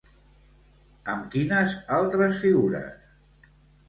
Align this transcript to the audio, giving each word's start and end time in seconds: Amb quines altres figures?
Amb 1.13 1.27
quines 1.35 1.75
altres 1.97 2.39
figures? 2.47 3.53